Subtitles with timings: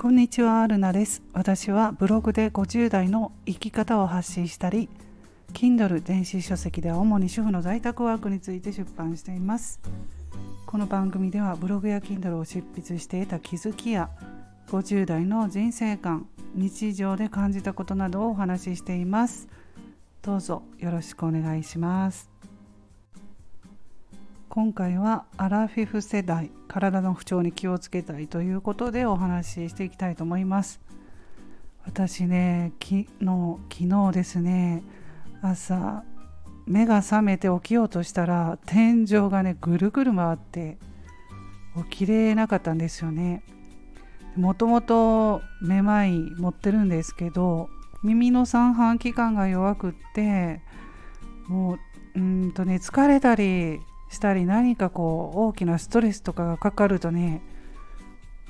[0.00, 1.24] こんにちは、アルナです。
[1.32, 4.88] 私はブログで50代の生き方を発信したり、
[5.52, 9.80] Kindle 電子書籍では主に主婦の在宅ワークについて出版しています。
[10.66, 14.08] この番組ではブログや Kindle を執筆して得た気づきや
[14.68, 19.48] 50代の人生観、日常で感じたことなどをお話ししています。
[20.22, 22.30] どうぞよろしくお願いします。
[24.58, 30.80] 今回はアラフィフ世代体の不調に気をつけたいということでお話ししていきたいと思います。
[31.84, 33.06] 私ね昨日
[33.72, 34.82] 昨日ですね
[35.42, 36.02] 朝
[36.66, 40.76] 目が覚めて起きようとしたら天井がねぐるぐる回って
[41.88, 43.44] 起きれなかったんですよね。
[44.34, 47.70] もともとめまい持ってるんですけど
[48.02, 50.60] 耳の三半規管が弱くって
[51.46, 51.74] も
[52.16, 53.78] ううんとね疲れたり
[54.10, 57.42] したり何かこう大きなストレスとかがかかるとね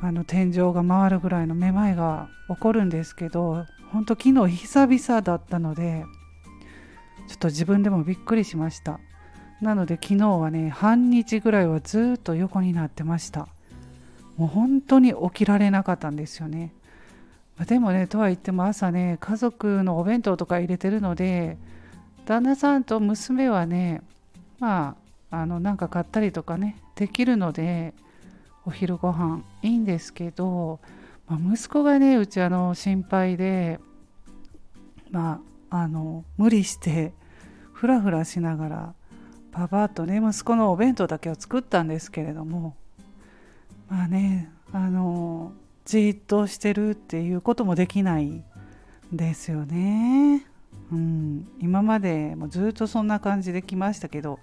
[0.00, 6.04] あの天井が回るぐらいのめまいが起こるんですけど本当昨日久々だったので
[7.28, 8.98] ちょっと自分でもびっくりしました。
[9.60, 13.46] なので昨日はね半日ぐらいはずっと横になってました。
[14.36, 16.72] もう本当に起きられなかったんですよね。
[17.66, 21.58] でもねとは言っても朝ね家族のお弁当とか入れてるので
[22.24, 24.02] 旦那さんと娘はね
[24.58, 25.01] まあ
[25.32, 27.94] あのなんか買ったりとかねできるので
[28.66, 30.78] お昼ご飯いいんですけど、
[31.26, 33.80] まあ、息子がねうちあの心配で
[35.10, 37.14] まああの無理して
[37.72, 38.94] ふらふらしながら
[39.52, 42.76] パパッとね息子のお弁当だけを作ったんですけれども
[43.88, 45.52] まあねあの
[45.86, 48.44] じっとしてるっていうこともできない
[49.12, 50.46] ですよね。
[50.90, 54.38] うん、今までもずっとそんな感じで来ましたけど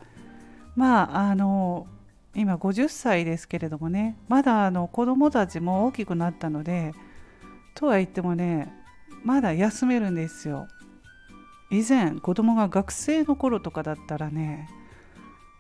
[0.76, 1.88] まああの
[2.36, 6.94] 今50歳ですけれどもねまだあの子供たちも大きくなったので
[7.76, 8.74] とは言ってもね
[9.24, 10.68] まだ休めるんですよ。
[11.72, 14.70] 以前子供が学生の頃とかだったらね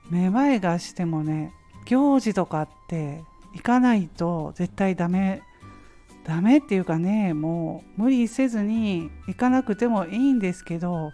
[0.09, 1.53] めまいがしてもね
[1.85, 3.23] 行事とかって
[3.53, 5.41] 行かないと絶対ダメ
[6.23, 11.11] ダメっていうかねもう無理せずに行かなくてもいいんですけど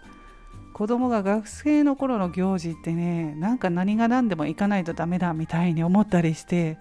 [0.76, 6.76] 子供が学生の頃の行事ってねなんか何が何でも行かないとダメだみたいに思ったりして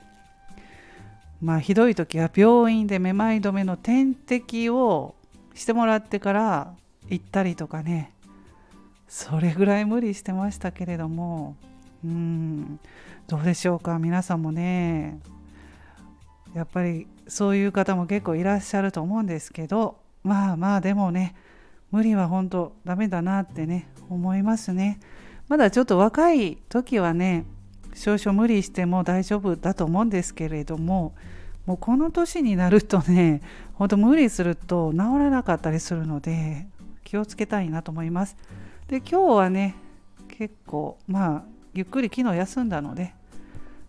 [1.41, 5.16] まあひどい時は病院でめまい止めの点滴を
[5.53, 6.73] してもらってから
[7.07, 8.11] 行ったりとかね
[9.07, 11.55] それぐらい無理してましたけれども
[12.03, 12.81] うん
[13.28, 15.22] どうでしょうか皆さんもね。
[16.53, 21.34] やっぱりそういう方も結構いらっしゃると思うんですけどまあまあでもね
[21.95, 25.00] 無理は本当ダメだなってね思いますね。
[25.47, 27.45] まだちょっと若い時はね
[27.94, 31.16] 少々無理しても大丈夫だと思うんですけれども
[31.66, 33.41] もうこの年になるとね
[33.75, 36.67] ほんと無理すると治らなかったりするので
[37.05, 38.35] 気をつけたいなと思います。
[38.89, 39.75] で今日はね
[40.38, 43.13] 結構まあゆっくり昨日休んだので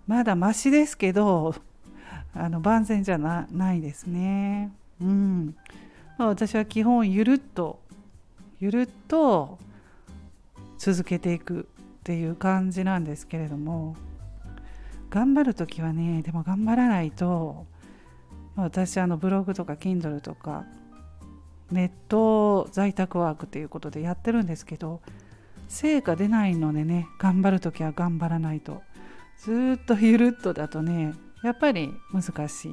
[0.07, 1.57] まだマシですけど
[2.33, 4.71] あの万全じゃないですね。
[5.01, 5.57] うん、
[6.19, 7.81] ま、私は基本ゆるっと
[8.61, 9.59] ゆるっと
[10.79, 11.65] 続けていくっ
[12.05, 13.97] ていう感じなんですけれども
[15.11, 17.67] 頑張る時はねでも頑張らないと
[18.57, 20.65] 私あのブログとか Kindle とか
[21.71, 25.01] ネット在宅ワークっていうことでやってるんですけど
[25.69, 28.83] 成果出ないのでね頑張る時は頑張らないと
[29.39, 32.73] ずっとゆるっとだとねやっぱり難しい。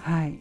[0.00, 0.38] はい。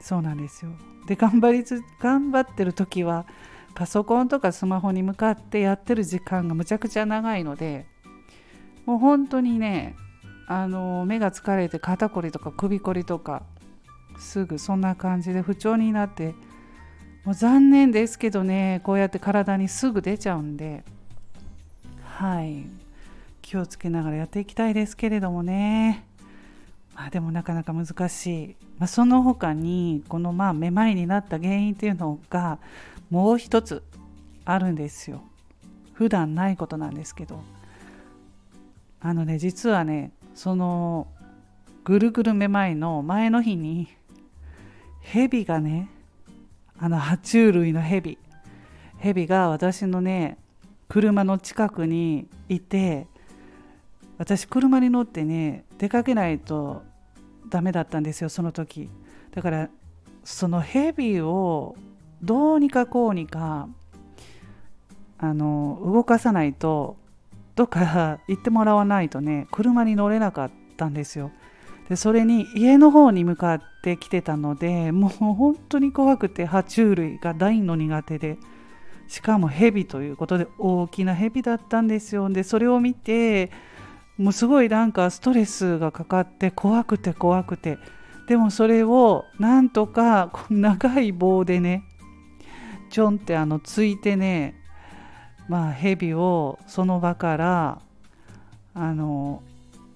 [0.00, 0.70] そうなんですよ。
[1.06, 3.26] で頑張りつ頑張ってる時は
[3.74, 7.86] パソコンとかスマホに向かってやってる時間がむちゃくちゃ長いので
[8.84, 9.96] もう本当にね
[10.46, 13.42] あの目が疲れて肩こりとか首こりとか
[14.18, 16.34] すぐそんな感じで不調になって
[17.24, 20.84] もう残念ですけどねこうやって体にすぐ出ちゃうんで
[22.02, 22.66] はい。
[23.48, 26.07] 気をつけながらやっていきたいですけれどもね。
[26.98, 32.58] まあでもなかなか難しい、まあ、その他にこのまあめまいになった原因っていうのが
[33.08, 33.84] もう一つ
[34.44, 35.22] あるんですよ。
[35.92, 37.40] 普段ないことなんですけど。
[39.00, 41.06] あのね実はねその
[41.84, 43.86] ぐるぐるめまいの前の日に
[45.00, 45.88] ヘビがね
[46.80, 48.18] あの爬虫類のヘビ
[48.96, 50.36] ヘビが私のね
[50.88, 53.06] 車の近くにいて
[54.18, 56.87] 私車に乗ってね出かけないと
[57.48, 58.90] ダメだったんですよその時。
[59.34, 59.68] だから
[60.24, 61.76] そのヘビを
[62.22, 63.68] どうにかこうにか
[65.18, 66.96] あの動かさないと
[67.54, 71.32] どっか行ってもらわないとね車に乗れなかったんですよ。
[71.88, 78.38] でそれに家の方に向かってきてたのでもう本当に怖くて爬虫類が大の苦手で。
[79.08, 82.28] しかもヘビということで大きなヘビだったんですよ。
[82.28, 83.50] でそれを見て
[84.18, 87.78] もうすごいなんかストレスがかかって怖くて怖くて。
[88.26, 91.82] でもそれをなんとか長い棒でね
[92.90, 94.54] ちょんってあのついてね
[95.48, 97.80] まあヘビをその場から
[98.74, 99.42] あの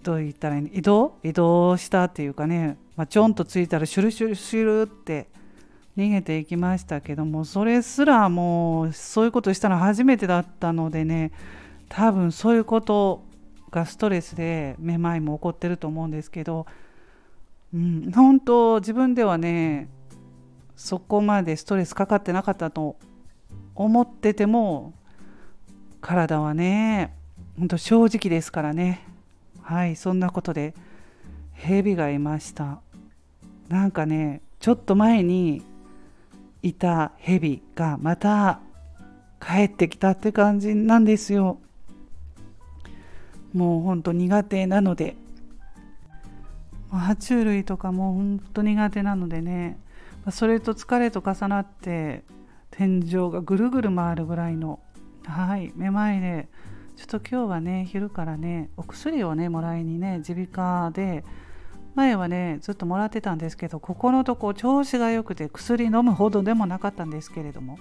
[0.03, 1.19] どう言ったらいい移動？
[1.23, 5.29] 移動したっていうかね、まあ、ちょんとついたらシュルシュルシュルって
[5.99, 11.33] 逃げていきましたけどもそれすらもうそういうことしたの初めてだったのでね
[11.91, 13.25] 多分そういうこと
[13.73, 16.67] がストレスでめまいも起こってると思うんですけど、
[17.75, 19.89] うん、本当自分ではね
[20.77, 22.97] そこまでストレスかかってなかったと
[23.75, 24.93] 思ってても
[26.01, 27.15] 体はね
[27.59, 29.07] 本当正直ですからね
[29.63, 30.75] はいそんなことで
[31.55, 32.81] 蛇がいました
[33.69, 35.63] なんかねちょっと前に
[36.63, 38.61] いた蛇がまた
[39.41, 41.59] 帰ってきたって感じなんですよ。
[43.53, 45.17] もうほんと苦手なので。
[46.91, 49.79] 爬虫類とかもほんと苦手なのでね。
[50.31, 52.23] それと疲れと重なって
[52.71, 54.79] 天井がぐるぐる回るぐらいの
[55.25, 56.49] はいめまいで
[56.97, 61.25] ちょっと今日はね昼からねお薬をねもらいにね耳鼻科で
[61.95, 67.79] 前はねずっともらってたんですけどここのとこ調子が良くて薬飲むほどでもなかったんですけれども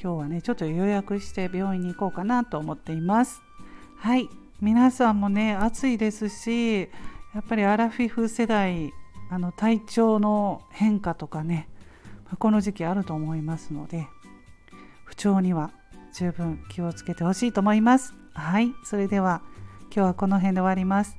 [0.00, 3.42] 今日はねちょっと予約して病院に行こうかなと思っています。
[3.96, 4.28] はい。
[4.60, 6.80] 皆さんもね暑いですし
[7.34, 8.92] やっぱりアラフィフ世代
[9.30, 11.68] あの体調の変化とかね
[12.38, 14.06] この時期あると思いますので
[15.04, 15.70] 不調には
[16.12, 19.42] 十分気をつけてほしいと思いますはいそれでは
[19.94, 21.16] 今日はこの辺で終わります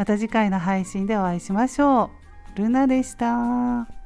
[0.00, 2.58] また次回の配信でお会いしましょう。
[2.58, 3.99] ルナでした。